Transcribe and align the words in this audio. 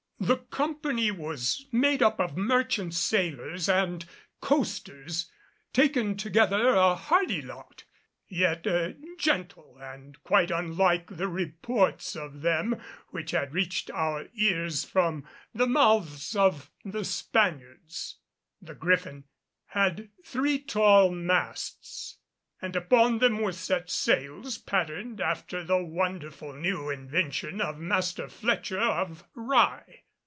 The 0.23 0.37
company 0.37 1.09
was 1.09 1.65
made 1.71 2.03
up 2.03 2.19
of 2.19 2.37
merchant 2.37 2.93
sailors 2.93 3.67
and 3.67 4.05
coasters, 4.39 5.31
taken 5.73 6.09
altogether 6.09 6.75
a 6.75 6.93
hardy 6.93 7.41
lot, 7.41 7.85
yet 8.27 8.67
gentle 9.17 9.79
and 9.81 10.21
quite 10.23 10.51
unlike 10.51 11.17
the 11.17 11.27
reports 11.27 12.15
of 12.15 12.43
them 12.43 12.79
which 13.07 13.31
had 13.31 13.55
reached 13.55 13.89
our 13.89 14.27
ears 14.35 14.83
from 14.85 15.27
the 15.55 15.65
mouths 15.65 16.35
of 16.35 16.69
the 16.85 17.03
Spaniards. 17.03 18.19
The 18.61 18.75
Griffin 18.75 19.23
had 19.69 20.09
three 20.23 20.59
tall 20.59 21.09
masts, 21.09 22.19
and 22.61 22.75
upon 22.75 23.17
them 23.17 23.39
were 23.39 23.51
set 23.53 23.89
sails 23.89 24.59
patterned 24.59 25.19
after 25.19 25.63
the 25.63 25.83
wonderful 25.83 26.53
new 26.53 26.91
invention 26.91 27.59
of 27.59 27.79
Master 27.79 28.29
Fletcher 28.29 28.79
of 28.79 29.23
Rye. 29.33 30.03